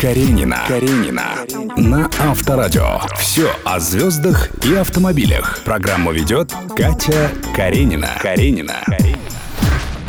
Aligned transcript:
Каренина. 0.00 0.58
Каренина. 0.66 1.24
На 1.76 2.10
Авторадио. 2.18 3.00
Все 3.18 3.50
о 3.64 3.78
звездах 3.78 4.48
и 4.64 4.74
автомобилях. 4.74 5.60
Программу 5.64 6.12
ведет 6.12 6.52
Катя 6.76 7.30
Каренина. 7.54 8.08
Каренина. 8.20 8.76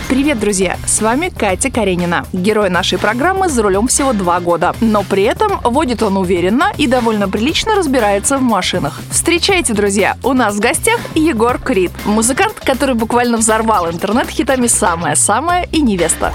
Привет, 0.07 0.39
друзья! 0.39 0.77
С 0.85 1.01
вами 1.01 1.29
Катя 1.29 1.71
Каренина. 1.71 2.25
Герой 2.33 2.69
нашей 2.69 2.97
программы 2.97 3.47
за 3.47 3.63
рулем 3.63 3.87
всего 3.87 4.11
два 4.11 4.41
года, 4.41 4.75
но 4.81 5.03
при 5.03 5.23
этом 5.23 5.61
водит 5.63 6.03
он 6.03 6.17
уверенно 6.17 6.73
и 6.77 6.85
довольно 6.87 7.29
прилично 7.29 7.75
разбирается 7.75 8.37
в 8.37 8.41
машинах. 8.41 8.99
Встречайте, 9.09 9.73
друзья, 9.73 10.17
у 10.23 10.33
нас 10.33 10.55
в 10.55 10.59
гостях 10.59 10.99
Егор 11.15 11.59
Крид, 11.59 11.91
музыкант, 12.05 12.55
который 12.63 12.95
буквально 12.95 13.37
взорвал 13.37 13.89
интернет 13.89 14.29
хитами 14.29 14.67
«Самое-самое» 14.67 15.67
и 15.71 15.81
«Невеста». 15.81 16.33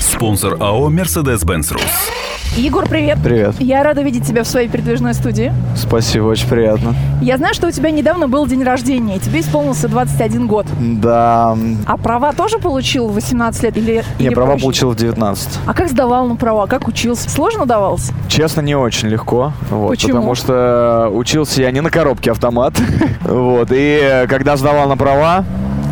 Спонсор 0.00 0.56
АО 0.58 0.88
«Мерседес-Бенц 0.88 1.72
Рус». 1.72 2.10
Егор, 2.56 2.86
привет. 2.88 3.18
Привет. 3.22 3.54
Я 3.60 3.84
рада 3.84 4.02
видеть 4.02 4.26
тебя 4.26 4.42
в 4.42 4.46
своей 4.48 4.68
передвижной 4.68 5.14
студии. 5.14 5.52
Спасибо, 5.76 6.24
очень 6.24 6.48
приятно. 6.48 6.94
Я 7.22 7.36
знаю, 7.36 7.54
что 7.54 7.68
у 7.68 7.70
тебя 7.70 7.90
недавно 7.92 8.28
был 8.28 8.44
день 8.46 8.64
рождения, 8.64 9.16
и 9.16 9.18
тебе 9.20 9.40
исполнился 9.40 9.86
21 9.88 10.48
год. 10.48 10.66
Да. 10.80 11.56
А 11.86 11.96
права 11.96 12.32
тоже 12.32 12.58
получил 12.58 13.06
в 13.08 13.14
18 13.14 13.62
лет 13.62 13.76
или 13.76 14.04
Не, 14.18 14.26
или 14.26 14.34
права 14.34 14.50
проще? 14.52 14.62
получил 14.62 14.90
в 14.90 14.96
19. 14.96 15.48
А 15.64 15.74
как 15.74 15.88
сдавал 15.88 16.26
на 16.26 16.34
права? 16.34 16.66
Как 16.66 16.88
учился? 16.88 17.30
Сложно 17.30 17.66
давался? 17.66 18.12
Честно, 18.28 18.62
не 18.62 18.74
очень 18.74 19.08
легко. 19.08 19.52
Вот, 19.70 19.90
Почему? 19.90 20.14
Потому 20.14 20.34
что 20.34 21.08
учился 21.12 21.62
я 21.62 21.70
не 21.70 21.80
на 21.80 21.90
коробке 21.90 22.32
автомат. 22.32 22.74
вот. 23.22 23.68
И 23.70 24.26
когда 24.28 24.56
сдавал 24.56 24.88
на 24.88 24.96
права, 24.96 25.44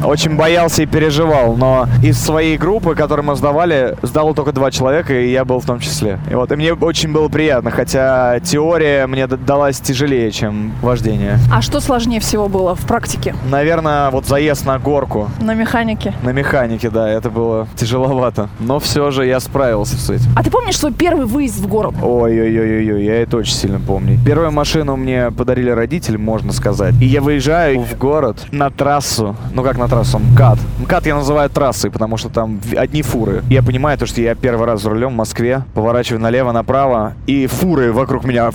очень 0.05 0.37
боялся 0.37 0.83
и 0.83 0.87
переживал, 0.87 1.57
но 1.57 1.87
из 2.03 2.19
своей 2.23 2.57
группы, 2.57 2.95
которую 2.95 3.27
мы 3.27 3.37
сдавали, 3.37 3.97
сдало 4.03 4.35
только 4.35 4.53
два 4.53 4.71
человека, 4.71 5.13
и 5.19 5.31
я 5.31 5.45
был 5.45 5.61
в 5.61 5.65
том 5.67 5.81
числе. 5.81 6.19
И 6.31 6.35
вот, 6.35 6.51
и 6.53 6.57
мне 6.57 6.73
очень 6.75 7.13
было 7.13 7.29
приятно, 7.29 7.71
хотя 7.71 8.39
теория 8.41 9.07
мне 9.07 9.27
далась 9.27 9.81
тяжелее, 9.81 10.31
чем 10.31 10.73
вождение. 10.83 11.39
А 11.53 11.63
что 11.63 11.81
сложнее 11.81 12.21
всего 12.21 12.49
было 12.49 12.75
в 12.75 12.87
практике? 12.87 13.35
Наверное, 13.51 14.11
вот 14.11 14.27
заезд 14.27 14.65
на 14.67 14.79
горку 14.79 15.29
На 15.41 15.55
механике? 15.55 16.13
на 16.23 16.31
механике, 16.31 16.91
да, 16.91 17.09
это 17.09 17.31
было 17.31 17.67
тяжеловато. 17.77 18.49
Но 18.61 18.79
все 18.79 19.11
же 19.11 19.27
я 19.27 19.41
справился 19.41 19.97
с 19.97 20.11
этим. 20.11 20.31
А 20.37 20.43
ты 20.43 20.51
помнишь 20.51 20.79
свой 20.79 20.93
первый 20.93 21.27
выезд 21.27 21.59
в 21.59 21.67
город? 21.67 21.95
Ой-ой-ой-ой, 22.03 23.05
я 23.05 23.23
это 23.23 23.37
очень 23.39 23.55
сильно 23.55 23.81
помню. 23.81 24.19
Первую 24.25 24.53
машину 24.53 24.97
мне 24.97 25.31
подарили 25.31 25.71
родители, 25.71 26.17
можно 26.17 26.53
сказать. 26.53 26.95
И 27.01 27.07
я 27.07 27.21
выезжаю 27.21 27.81
в 27.81 27.97
город 27.99 28.47
на 28.53 28.71
трассу. 28.71 29.37
Ну 29.53 29.63
как 29.63 29.79
на 29.79 29.88
трассу? 29.89 30.19
МКАД. 30.19 30.59
МКАД 30.79 31.07
я 31.07 31.15
называю 31.15 31.51
трассой, 31.51 31.91
потому 31.91 32.17
что 32.17 32.29
там 32.29 32.61
одни 32.77 33.03
фуры. 33.03 33.43
Я 33.49 33.63
понимаю 33.63 33.99
то, 33.99 34.07
что 34.07 34.21
я 34.21 34.35
первый 34.35 34.67
раз 34.67 34.83
за 34.83 34.91
рулем 34.91 35.11
в 35.11 35.17
Москве. 35.17 35.63
Поворачиваю 35.75 36.21
налево, 36.21 36.53
направо. 36.53 37.15
И 37.27 37.47
фуры 37.47 37.93
вокруг 37.93 38.25
меня. 38.25 38.51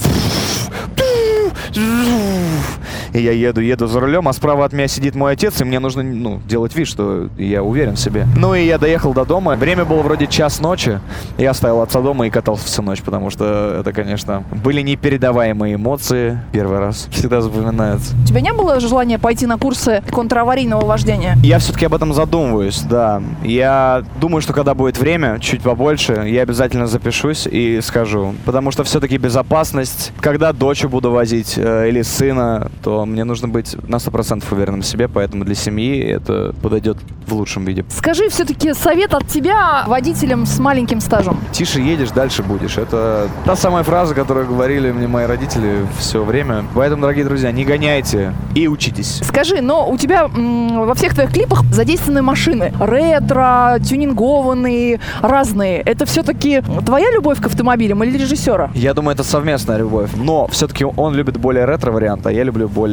И 3.14 3.22
я 3.22 3.31
еду, 3.31 3.61
еду 3.61 3.86
за 3.88 4.00
рулем, 4.00 4.28
а 4.28 4.33
справа 4.33 4.66
от 4.66 4.73
меня 4.73 4.88
сидит 4.88 5.14
мой 5.14 5.33
отец, 5.33 5.61
и 5.61 5.64
мне 5.64 5.80
нужно, 5.80 6.02
ну, 6.02 6.42
делать 6.47 6.75
вид, 6.75 6.88
что 6.88 7.30
я 7.38 7.64
уверен 7.64 7.94
в 7.95 8.00
себе. 8.00 8.25
Ну 8.36 8.56
и 8.56 8.66
я 8.66 8.80
доехал 8.80 9.14
до 9.14 9.23
дома. 9.23 9.56
Время 9.56 9.86
было 9.86 10.02
вроде 10.02 10.25
час 10.25 10.59
ночи. 10.59 11.00
Я 11.38 11.52
оставил 11.52 11.81
отца 11.81 12.02
дома 12.02 12.25
и 12.25 12.30
катался 12.31 12.66
всю 12.66 12.81
ночь, 12.81 13.02
потому 13.02 13.30
что 13.30 13.78
это, 13.80 13.94
конечно, 13.94 14.44
были 14.64 14.81
непередаваемые 14.81 15.75
эмоции. 15.75 16.39
Первый 16.52 16.80
раз. 16.80 17.08
Всегда 17.11 17.41
запоминается. 17.41 18.16
У 18.23 18.25
тебя 18.25 18.41
не 18.41 18.52
было 18.52 18.80
желания 18.80 19.19
пойти 19.19 19.45
на 19.45 19.58
курсы 19.58 20.02
контраварийного 20.11 20.86
вождения? 20.86 21.38
Я 21.44 21.59
все-таки 21.59 21.86
об 21.86 21.94
этом 21.94 22.14
задумываюсь, 22.14 22.81
да. 22.81 23.22
Я 23.44 24.03
думаю, 24.19 24.41
что 24.41 24.53
когда 24.53 24.73
будет 24.73 24.97
время, 24.97 25.38
чуть 25.39 25.61
побольше, 25.61 26.25
я 26.28 26.41
обязательно 26.41 26.88
запишусь 26.88 27.47
и 27.50 27.80
скажу. 27.81 28.34
Потому 28.45 28.72
что 28.72 28.84
все-таки 28.84 29.17
безопасность, 29.17 30.11
когда 30.19 30.52
дочь 30.52 30.84
буду 30.84 31.11
возить 31.11 31.53
э, 31.58 31.89
или 31.89 32.02
сына, 32.02 32.72
то 32.84 33.03
мне 33.06 33.23
нужно 33.23 33.48
быть 33.48 33.76
на 33.88 33.98
100% 33.98 34.44
уверенным 34.52 34.82
в 34.82 34.86
себе, 34.86 35.08
поэтому 35.08 35.46
для 35.46 35.56
семьи 35.56 36.00
это 36.00 36.53
подойдет 36.62 36.97
в 37.28 37.34
лучшем 37.34 37.66
виде. 37.66 37.86
Скажи 37.90 38.30
все-таки 38.30 38.74
совет 38.74 39.14
от 39.14 39.28
тебя 39.28 39.84
водителям 39.88 40.46
с 40.46 40.59
маленьким 40.59 41.00
стажем. 41.00 41.40
Тише 41.52 41.80
едешь, 41.81 42.12
дальше 42.12 42.44
будешь. 42.44 42.78
Это 42.78 43.30
та 43.46 43.56
самая 43.56 43.84
фраза, 43.84 44.13
которую 44.13 44.47
говорили 44.47 44.92
мне 44.92 45.08
мои 45.08 45.25
родители 45.25 45.86
все 45.97 46.24
время. 46.24 46.66
Поэтому, 46.75 47.02
дорогие 47.02 47.25
друзья, 47.25 47.52
не 47.52 47.66
гоняйте 47.66 48.34
и 48.56 48.68
учитесь. 48.68 49.22
Скажи, 49.24 49.62
но 49.62 49.90
у 49.90 49.97
тебя 49.97 50.24
м, 50.24 50.86
во 50.86 50.94
всех 50.96 51.13
твоих 51.13 51.31
клипах 51.31 51.63
задействованы 51.72 52.22
машины. 52.22 52.74
Ретро, 52.80 53.78
тюнингованные, 53.84 55.00
разные. 55.22 55.81
Это 55.81 56.06
все-таки 56.06 56.62
твоя 56.86 57.12
любовь 57.12 57.42
к 57.42 57.46
автомобилям 57.46 58.03
или 58.03 58.18
режиссера? 58.18 58.69
Я 58.74 58.94
думаю, 58.94 59.16
это 59.16 59.24
совместная 59.24 59.78
любовь. 59.78 60.12
Но 60.16 60.47
все-таки 60.47 60.86
он 60.86 61.16
любит 61.16 61.38
более 61.38 61.66
ретро-вариант, 61.66 62.25
а 62.28 62.31
я 62.31 62.44
люблю 62.44 62.68
более 62.68 62.93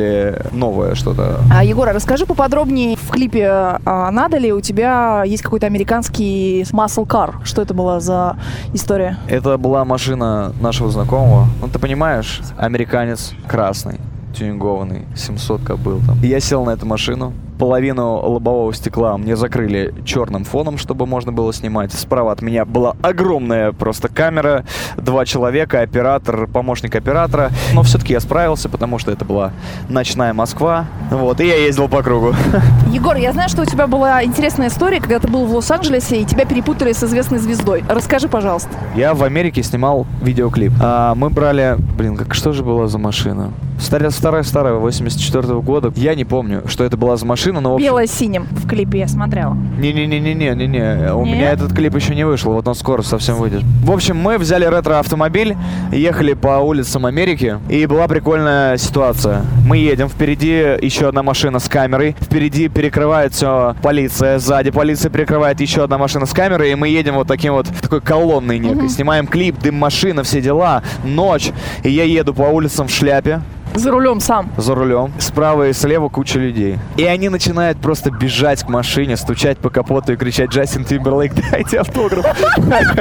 новое 0.53 0.95
что-то. 0.95 1.41
А, 1.53 1.65
Егор, 1.65 1.89
а 1.89 1.93
расскажи 1.93 2.27
поподробнее. 2.27 2.97
В 2.97 3.09
клипе 3.11 3.49
а, 3.49 4.11
«Надо 4.11 4.39
ли» 4.39 4.53
у 4.53 4.61
тебя 4.61 5.23
есть 5.25 5.43
какой-то 5.43 5.67
американский 5.67 6.63
muscle 6.73 7.07
car. 7.07 7.35
Что 7.45 7.63
это 7.63 7.75
была 7.75 8.01
за 8.01 8.37
история? 8.73 9.19
Это 9.29 9.59
была 9.59 9.85
машина 9.85 10.53
нашего 10.61 10.91
знакомого. 10.91 11.47
Ну, 11.61 11.69
ты 11.69 11.79
понимаешь, 11.79 12.41
американец 12.57 13.33
красный, 13.47 14.01
тюнингованный, 14.33 15.07
700 15.17 15.61
был 15.79 16.01
там. 16.07 16.19
И 16.23 16.27
я 16.27 16.41
сел 16.41 16.65
на 16.65 16.71
эту 16.71 16.87
машину. 16.87 17.33
Половину 17.59 18.15
лобового 18.17 18.73
стекла 18.73 19.19
мне 19.19 19.37
закрыли 19.37 19.93
черным 20.07 20.45
фоном, 20.45 20.79
чтобы 20.79 21.05
можно 21.05 21.31
было 21.31 21.53
снимать. 21.53 21.93
Справа 21.93 22.33
от 22.33 22.41
меня 22.41 22.65
была 22.65 22.97
огромная 23.03 23.73
просто 23.73 24.09
камера, 24.09 24.65
два 24.97 25.27
человека, 25.27 25.83
оператор, 25.83 26.47
помощник 26.47 26.97
оператора. 26.97 27.51
Но 27.75 27.83
все-таки 27.83 28.15
я 28.15 28.21
справился, 28.21 28.71
потому 28.71 28.99
что 28.99 29.13
это 29.13 29.27
была 29.27 29.53
ночная 29.91 30.33
Москва. 30.33 30.87
Вот, 31.11 31.39
и 31.43 31.47
я 31.47 31.57
ездил 31.57 31.89
по 31.89 32.03
кругу. 32.03 32.35
Егор, 32.91 33.17
я 33.17 33.33
знаю, 33.33 33.51
что 33.51 33.61
у 33.61 33.67
тебя 33.67 33.87
была 33.87 34.25
интересная 34.25 34.69
история, 34.69 34.99
когда 34.99 35.19
ты 35.19 35.29
был 35.29 35.45
в 35.45 35.55
Лос-Анджелесе 35.55 36.23
и 36.23 36.25
тебя 36.25 36.47
перепутали 36.47 36.93
с 36.93 37.05
известной 37.05 37.41
звездой. 37.41 37.85
Расскажи, 37.87 38.29
пожалуйста. 38.29 38.71
Я 38.95 39.13
в 39.13 39.23
Америке 39.23 39.63
снимал 39.63 40.07
видеоклип. 40.23 40.73
А, 40.81 41.15
мы 41.15 41.29
брали... 41.29 41.77
Блин, 41.99 42.17
как 42.17 42.33
что 42.33 42.53
же 42.53 42.65
была 42.65 42.87
за 42.87 42.97
машина? 42.97 43.53
Старая, 43.81 44.11
старая, 44.11 44.43
старая, 44.43 44.75
84 44.75 45.61
года. 45.63 45.93
Я 45.97 46.15
не 46.15 46.25
помню, 46.25 46.63
что 46.67 46.85
это 46.85 46.97
была 46.97 47.17
за 47.17 47.25
машина, 47.27 47.61
но... 47.61 47.75
общем- 47.75 47.87
Белое 47.87 48.07
с 48.07 48.13
синим 48.13 48.47
в 48.51 48.69
клипе 48.69 48.99
я 49.01 49.09
смотрела. 49.09 49.57
Не-не-не-не-не-не. 49.79 51.13
У 51.15 51.25
меня 51.25 51.53
этот 51.53 51.73
клип 51.73 51.95
еще 51.97 52.15
не 52.15 52.25
вышел, 52.25 52.53
вот 52.53 52.69
он 52.69 52.75
скоро 52.75 53.03
совсем 53.03 53.37
выйдет. 53.37 53.63
В 53.83 53.91
общем, 53.91 54.17
мы 54.17 54.39
взяли 54.39 54.65
ретро-автомобиль, 54.67 55.57
ехали 55.93 56.35
по 56.35 56.59
улицам 56.59 57.07
Америки, 57.07 57.59
и 57.69 57.87
была 57.87 58.07
прикольная 58.07 58.77
ситуация. 58.77 59.43
Мы 59.67 59.79
едем, 59.79 60.09
впереди 60.09 60.77
еще 60.83 61.09
одна 61.09 61.23
машина 61.23 61.59
с 61.59 61.69
камерой, 61.69 62.15
впереди 62.21 62.69
перекрывает 62.69 63.33
все 63.33 63.75
полиция, 63.83 64.39
сзади 64.39 64.71
полиция 64.71 65.11
перекрывает 65.11 65.61
еще 65.61 65.85
одна 65.85 65.97
машина 65.99 66.27
с 66.27 66.33
камерой, 66.33 66.71
и 66.71 66.75
мы 66.75 66.89
едем 66.89 67.15
вот 67.15 67.27
таким 67.29 67.55
вот, 67.55 67.67
такой 67.81 68.01
колонной 68.01 68.59
некой. 68.59 68.89
Снимаем 68.89 69.27
клип, 69.27 69.59
дым 69.59 69.77
машина, 69.77 70.23
все 70.23 70.41
дела, 70.43 70.83
ночь, 71.05 71.51
и 71.83 71.91
я 71.91 72.05
еду 72.05 72.35
по 72.35 72.43
улицам 72.43 72.87
в 72.89 72.91
шляпе, 72.91 73.41
За 73.75 73.91
рулем 73.91 74.21
сам. 74.21 74.51
за 74.57 74.75
рулем. 74.75 75.13
Справа 75.19 75.69
и 75.69 75.73
слева 75.73 76.09
куча 76.09 76.39
людей. 76.39 76.79
И 76.97 77.05
они 77.05 77.29
начинают 77.29 77.79
просто 77.79 78.11
бежать 78.11 78.63
к 78.65 78.69
машине, 78.69 79.17
стучать 79.17 79.59
по 79.59 79.71
капоту 79.71 80.13
и 80.13 80.17
кричать 80.17 80.51
«Джастин 80.51 80.85
Тимберлейк, 80.85 81.33
дайте 81.51 81.81
автограф!» 81.81 82.27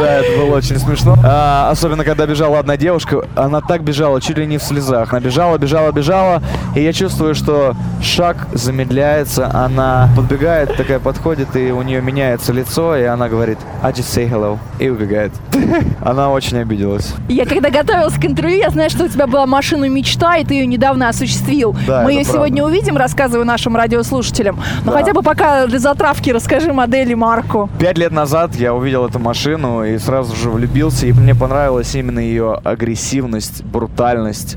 Да, 0.00 0.20
это 0.20 0.38
было 0.40 0.56
очень 0.56 0.78
смешно. 0.78 1.14
А, 1.24 1.68
Особенно, 1.70 2.04
когда 2.04 2.26
бежала 2.26 2.58
одна 2.58 2.76
девушка, 2.76 3.22
она 3.36 3.60
так 3.60 3.82
бежала, 3.82 4.20
чуть 4.20 4.38
ли 4.38 4.46
не 4.46 4.58
в 4.58 4.62
слезах. 4.62 5.12
Она 5.12 5.20
бежала, 5.20 5.58
бежала, 5.58 5.92
бежала, 5.92 6.42
и 6.74 6.82
я 6.82 6.92
чувствую, 6.92 7.34
что 7.34 7.74
шаг 8.02 8.46
замедляется, 8.52 9.50
она 9.52 10.08
подбегает, 10.16 10.74
такая 10.76 11.00
подходит, 11.00 11.54
и 11.56 11.70
у 11.72 11.82
нее 11.82 12.00
меняется 12.00 12.52
лицо, 12.52 12.96
и 12.96 13.02
она 13.02 13.28
говорит 13.28 13.58
«I 13.82 13.92
just 13.92 14.16
say 14.16 14.30
hello», 14.30 14.58
и 14.78 14.88
убегает. 14.88 15.32
Она 16.00 16.30
очень 16.30 16.58
обиделась. 16.58 17.14
Я 17.28 17.44
когда 17.44 17.70
готовилась 17.70 18.14
к 18.14 18.24
интервью, 18.24 18.58
я 18.58 18.70
знаю, 18.70 18.88
что 18.88 19.04
у 19.04 19.08
тебя 19.08 19.26
была 19.26 19.46
машина 19.46 19.84
мечта, 19.90 20.36
и 20.36 20.44
ты 20.44 20.54
ее 20.54 20.66
недавно 20.66 21.08
осуществил. 21.08 21.76
Да, 21.86 22.02
Мы 22.02 22.12
ее 22.12 22.22
правда. 22.24 22.32
сегодня 22.32 22.64
увидим, 22.64 22.96
рассказываю 22.96 23.44
нашим 23.46 23.76
радиослушателям. 23.76 24.58
Но 24.84 24.92
Да. 24.92 24.98
хотя 24.98 25.12
бы 25.12 25.22
пока 25.22 25.66
для 25.66 25.78
затравки 25.78 26.30
расскажи 26.30 26.72
модель 26.72 27.10
и 27.10 27.14
марку. 27.14 27.68
Пять 27.78 27.98
лет 27.98 28.12
назад 28.12 28.54
я 28.56 28.74
увидел 28.74 29.06
эту 29.06 29.18
машину 29.18 29.84
и 29.84 29.98
сразу 29.98 30.34
же 30.36 30.50
влюбился, 30.50 31.06
и 31.06 31.12
мне 31.12 31.34
понравилась 31.34 31.94
именно 31.94 32.18
ее 32.20 32.54
агрессивность, 32.64 33.62
брутальность 33.64 34.56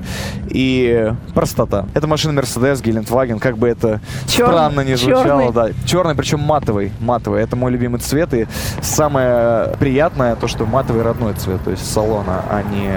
и 0.49 1.11
простота. 1.33 1.85
Это 1.93 2.07
машина 2.07 2.39
Mercedes, 2.39 2.81
Гелендваген, 2.83 3.39
как 3.39 3.57
бы 3.57 3.67
это 3.67 3.99
Чёрный, 4.27 4.53
странно 4.55 4.81
не 4.81 4.95
звучало, 4.97 5.23
чёрный. 5.23 5.51
да. 5.51 5.67
Черный, 5.85 6.15
причем 6.15 6.39
матовый, 6.39 6.91
матовый. 6.99 7.41
Это 7.41 7.55
мой 7.55 7.71
любимый 7.71 7.99
цвет, 7.99 8.33
и 8.33 8.47
самое 8.81 9.69
приятное 9.79 10.35
то, 10.35 10.47
что 10.47 10.65
матовый 10.65 11.03
родной 11.03 11.33
цвет, 11.33 11.63
то 11.63 11.71
есть 11.71 11.91
салона, 11.91 12.43
а 12.49 12.61
не 12.61 12.89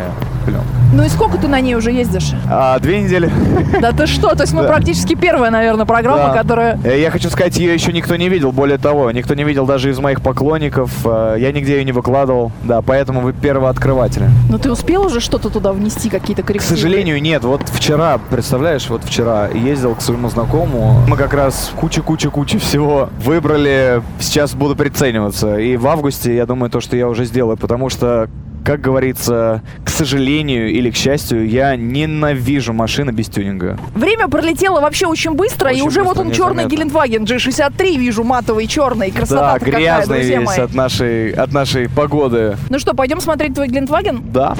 пленка. 0.44 0.66
Ну 0.92 1.04
и 1.04 1.08
сколько 1.08 1.36
ты 1.36 1.48
на 1.48 1.60
ней 1.60 1.74
уже 1.74 1.90
ездишь? 1.92 2.32
А, 2.50 2.78
две 2.78 3.02
недели. 3.02 3.30
Да 3.80 3.92
ты 3.92 4.06
что? 4.06 4.34
То 4.34 4.42
есть 4.42 4.54
мы 4.54 4.62
Да. 4.62 4.68
практически 4.68 5.14
первая, 5.14 5.50
наверное, 5.50 5.84
программа, 5.84 6.28
Да. 6.28 6.42
которая... 6.42 6.78
Э, 6.84 6.98
Я 7.00 7.10
хочу 7.10 7.28
сказать, 7.28 7.56
ее 7.58 7.74
еще 7.74 7.92
никто 7.92 8.16
не 8.16 8.28
видел. 8.28 8.52
Более 8.52 8.78
того, 8.78 9.10
никто 9.10 9.34
не 9.34 9.44
видел 9.44 9.66
даже 9.66 9.90
из 9.90 9.98
моих 9.98 10.22
поклонников. 10.22 10.90
Э, 11.04 11.36
Я 11.38 11.52
нигде 11.52 11.78
ее 11.78 11.84
не 11.84 11.92
выкладывал. 11.92 12.52
Да, 12.62 12.80
поэтому 12.82 13.20
вы 13.20 13.32
первооткрыватели. 13.32 14.28
Ну 14.48 14.58
ты 14.58 14.70
успел 14.70 15.04
уже 15.06 15.20
что-то 15.20 15.50
туда 15.50 15.72
внести, 15.72 16.08
какие-то 16.08 16.42
К 16.42 16.46
коррективы? 16.46 16.76
сожалению, 16.76 17.20
нет. 17.20 17.44
Вот 17.44 17.62
вчера, 17.68 18.18
представляешь, 18.30 18.88
вот 18.88 19.02
вчера 19.04 19.48
ездил 19.48 19.94
к 19.94 20.00
своему 20.00 20.28
знакомому. 20.30 21.00
Мы 21.08 21.16
как 21.16 21.34
раз 21.34 21.72
куча-куча-куча 21.76 22.58
всего 22.58 23.10
выбрали. 23.22 24.02
Сейчас 24.20 24.54
буду 24.54 24.76
прицениваться. 24.76 25.58
И 25.58 25.76
в 25.76 25.86
августе, 25.86 26.34
я 26.34 26.46
думаю, 26.46 26.70
то, 26.70 26.80
что 26.80 26.96
я 26.96 27.08
уже 27.08 27.24
сделаю. 27.24 27.56
Потому 27.56 27.90
что, 27.90 28.28
как 28.66 28.80
говорится, 28.80 29.62
к 29.84 29.90
сожалению 29.90 30.72
или 30.72 30.90
к 30.90 30.96
счастью, 30.96 31.48
я 31.48 31.76
ненавижу 31.76 32.72
машины 32.72 33.12
без 33.12 33.28
тюнинга. 33.28 33.78
Время 33.94 34.26
пролетело 34.26 34.80
вообще 34.80 35.06
очень 35.06 35.34
быстро, 35.34 35.70
и 35.70 35.76
Очень 35.76 35.86
уже 35.86 36.02
вот 36.02 36.16
быстро, 36.16 36.28
он 36.28 36.32
черный. 36.32 36.66
Гелендваген 36.66 37.22
G63, 37.22 37.96
вижу, 37.96 38.24
матовый, 38.24 38.66
черный. 38.66 39.12
Да, 39.12 39.18
Красота 39.18 39.58
какая, 39.60 39.70
грязный 39.70 40.16
друзья 40.18 40.40
весь 40.40 40.48
мои. 40.48 40.58
от 40.58 40.74
нашей, 40.74 41.30
от 41.30 41.52
нашей 41.52 41.88
погоды. 41.88 42.56
Ну 42.68 42.80
что, 42.80 42.92
пойдем 42.92 43.20
смотреть 43.20 43.54
твой 43.54 43.68
Гелендваген? 43.68 44.20
Да. 44.32 44.56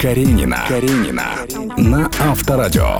Каренина. 0.00 0.60
Каренина. 0.66 1.26
На 1.76 2.08
Авторадио. 2.18 2.98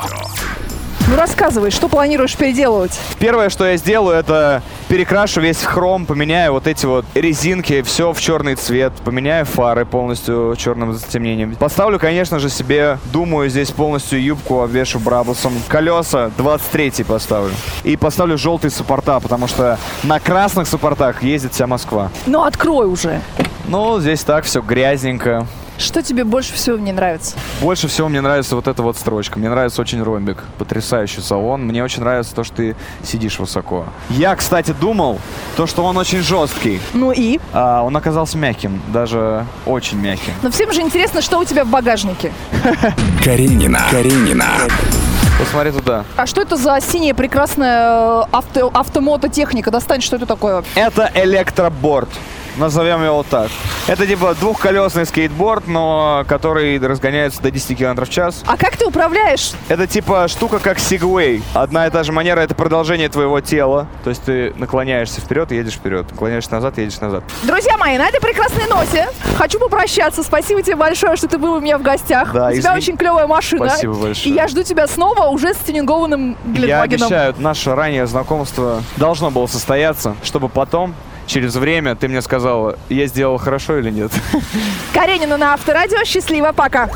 Ну 1.11 1.17
рассказывай, 1.17 1.73
что 1.73 1.89
планируешь 1.89 2.37
переделывать? 2.37 2.97
Первое, 3.19 3.49
что 3.49 3.67
я 3.67 3.77
сделаю, 3.77 4.17
это 4.17 4.63
перекрашу 4.87 5.41
весь 5.41 5.61
хром, 5.61 6.07
поменяю 6.07 6.53
вот 6.53 6.69
эти 6.69 6.87
вот 6.87 7.05
резинки, 7.15 7.83
все 7.83 8.13
в 8.13 8.21
черный 8.21 8.55
цвет, 8.55 8.93
поменяю 9.05 9.45
фары 9.45 9.85
полностью 9.85 10.55
черным 10.57 10.93
затемнением. 10.95 11.57
Поставлю, 11.57 11.99
конечно 11.99 12.39
же, 12.39 12.49
себе, 12.49 12.97
думаю, 13.13 13.51
здесь 13.51 13.73
полностью 13.73 14.23
юбку 14.23 14.61
обвешу 14.63 15.01
брабусом. 15.01 15.53
Колеса 15.67 16.31
23 16.39 17.03
поставлю. 17.03 17.55
И 17.83 17.97
поставлю 17.97 18.39
желтые 18.39 18.71
суппорта, 18.71 19.19
потому 19.19 19.49
что 19.49 19.81
на 20.05 20.21
красных 20.21 20.69
суппортах 20.69 21.25
ездит 21.25 21.55
вся 21.55 21.67
Москва. 21.67 22.13
Ну 22.27 22.45
открой 22.45 22.87
уже. 22.87 23.21
Ну, 23.67 23.99
здесь 23.99 24.23
так 24.23 24.45
все 24.45 24.63
грязненько. 24.63 25.45
Что 25.81 26.03
тебе 26.03 26.25
больше 26.25 26.53
всего 26.53 26.77
не 26.77 26.93
нравится? 26.93 27.37
Больше 27.63 27.89
всего 27.89 28.09
мне 28.09 28.21
нравится 28.21 28.55
вот 28.55 28.69
эта 28.69 28.83
вот 28.83 28.99
строчка. 28.99 29.39
Мне 29.39 29.49
нравится 29.49 29.81
очень 29.81 30.03
ромбик. 30.03 30.45
Потрясающий 30.59 31.23
салон. 31.23 31.63
Мне 31.63 31.83
очень 31.83 32.03
нравится 32.03 32.35
то, 32.35 32.45
что 32.45 32.57
ты 32.57 32.77
сидишь 33.03 33.39
высоко. 33.39 33.87
Я, 34.11 34.37
кстати, 34.37 34.75
думал, 34.79 35.19
то, 35.57 35.67
что 35.67 35.83
он 35.85 35.97
очень 35.97 36.21
жесткий. 36.21 36.81
Ну 36.93 37.13
и? 37.13 37.41
А 37.55 37.83
он 37.83 37.97
оказался 37.97 38.37
мягким. 38.37 38.83
Даже 38.93 39.47
очень 39.65 39.97
мягким. 39.99 40.35
Но 40.43 40.51
всем 40.51 40.71
же 40.71 40.83
интересно, 40.83 41.23
что 41.23 41.39
у 41.39 41.45
тебя 41.47 41.65
в 41.65 41.69
багажнике. 41.69 42.31
Каренина. 43.25 43.81
Каренина. 43.91 44.49
Посмотри 45.39 45.73
туда. 45.73 46.05
А 46.17 46.27
что 46.27 46.43
это 46.43 46.57
за 46.57 46.79
синяя 46.83 47.15
прекрасная 47.15 48.23
э, 48.23 48.25
авто, 48.31 48.71
автомототехника? 48.75 49.71
Достань, 49.71 50.03
что 50.03 50.17
это 50.17 50.27
такое? 50.27 50.63
Это 50.75 51.11
электроборд. 51.15 52.11
Назовем 52.57 53.05
его 53.05 53.23
так. 53.23 53.49
Это 53.87 54.07
типа 54.07 54.35
двухколесный 54.35 55.07
скейтборд, 55.07 55.67
но 55.67 56.25
который 56.29 56.79
разгоняется 56.79 57.41
до 57.43 57.51
10 57.51 57.77
км 57.79 58.05
в 58.05 58.11
час. 58.11 58.43
А 58.47 58.57
как 58.57 58.77
ты 58.77 58.85
управляешь? 58.87 59.53
Это 59.69 59.87
типа 59.87 60.29
штука 60.29 60.59
как 60.59 60.79
Segway. 60.79 61.43
Одна 61.55 61.87
и 61.87 61.91
та 61.91 62.03
же 62.03 62.13
манера, 62.13 62.41
это 62.41 62.55
продолжение 62.55 63.09
твоего 63.09 63.41
тела. 63.41 63.87
То 64.05 64.11
есть 64.11 64.23
ты 64.25 64.53
наклоняешься 64.57 65.21
вперед 65.21 65.51
и 65.53 65.57
едешь 65.57 65.75
вперед. 65.75 66.11
Наклоняешься 66.11 66.53
назад, 66.53 66.79
едешь 66.79 67.01
назад. 67.01 67.25
Друзья 67.43 67.77
мои, 67.79 67.97
на 67.99 68.09
этой 68.09 68.21
прекрасной 68.21 68.67
ноте 68.69 69.09
хочу 69.37 69.59
попрощаться. 69.59 70.23
Спасибо 70.23 70.63
тебе 70.63 70.77
большое, 70.77 71.17
что 71.17 71.29
ты 71.29 71.39
был 71.39 71.55
у 71.55 71.61
меня 71.61 71.79
в 71.79 71.83
гостях. 71.83 72.33
Да, 72.33 72.49
у 72.49 72.51
тебя 72.51 72.61
извини- 72.61 72.77
очень 72.77 72.97
клевая 72.97 73.27
машина. 73.27 73.69
Спасибо 73.69 73.95
большое. 73.95 74.33
И 74.33 74.37
я 74.37 74.49
жду 74.49 74.63
тебя 74.63 74.87
снова 74.87 75.27
уже 75.29 75.55
с 75.55 75.59
тюнингованным 75.59 76.37
Я 76.47 76.53
Гелендвагеном. 76.53 77.07
обещаю, 77.07 77.35
наше 77.39 77.75
раннее 77.75 78.07
знакомство 78.07 78.83
должно 78.97 79.31
было 79.31 79.47
состояться, 79.47 80.15
чтобы 80.23 80.49
потом, 80.49 80.95
через 81.31 81.55
время, 81.55 81.95
ты 81.95 82.09
мне 82.09 82.21
сказала, 82.23 82.77
я 82.89 83.07
сделал 83.07 83.39
хорошо 83.39 83.79
или 83.79 83.91
нет. 83.91 84.13
Каренина 84.93 85.37
на 85.37 85.55
Авторадио. 85.55 86.05
Счастливо, 86.05 86.53
пока. 86.53 86.91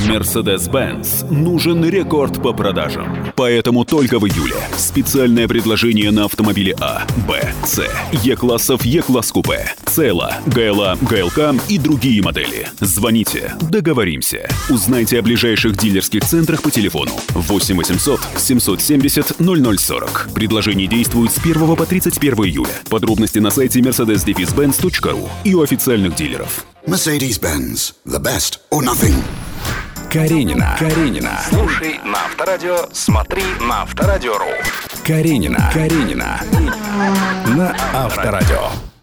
Mercedes-Benz 0.00 1.30
нужен 1.32 1.84
рекорд 1.84 2.42
по 2.42 2.52
продажам. 2.52 3.32
Поэтому 3.36 3.84
только 3.84 4.18
в 4.18 4.26
июле 4.26 4.56
специальное 4.76 5.46
предложение 5.48 6.10
на 6.10 6.24
автомобили 6.24 6.76
А, 6.80 7.06
Б, 7.28 7.52
С, 7.64 7.82
Е-классов, 8.22 8.84
Е-класс 8.84 9.30
купе, 9.32 9.72
Цела, 9.86 10.36
ГЛА, 10.46 10.98
ГЛК 11.00 11.54
и 11.68 11.78
другие 11.78 12.22
модели. 12.22 12.68
Звоните, 12.80 13.54
договоримся. 13.60 14.48
Узнайте 14.68 15.18
о 15.18 15.22
ближайших 15.22 15.76
дилерских 15.76 16.24
центрах 16.24 16.62
по 16.62 16.70
телефону 16.70 17.12
8 17.30 17.76
800 17.76 18.20
770 18.36 19.36
0040. 19.38 20.30
Предложение 20.34 20.88
действует 20.88 21.30
с 21.30 21.38
1 21.38 21.76
по 21.76 21.86
31 21.86 22.44
июля. 22.44 22.70
Подробности 22.90 23.38
на 23.38 23.50
сайте 23.50 23.80
mercedes-benz.ru 23.80 25.28
и 25.44 25.54
у 25.54 25.62
официальных 25.62 26.16
дилеров. 26.16 26.66
Mercedes-Benz. 26.86 27.94
The 28.04 28.20
best 28.20 28.58
or 28.70 28.82
nothing. 28.82 29.14
Каренина. 30.14 30.76
Каренина. 30.78 31.40
Слушай 31.48 31.98
на 32.04 32.26
Авторадио, 32.26 32.86
смотри 32.92 33.42
на 33.60 33.82
Авторадио.ру. 33.82 34.46
Каренина. 35.04 35.72
Каренина. 35.74 36.40
На 37.48 37.74
Авторадио. 37.92 38.93